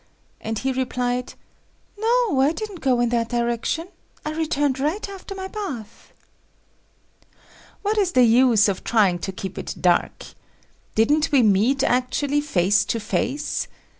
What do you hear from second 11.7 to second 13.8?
actually face to face?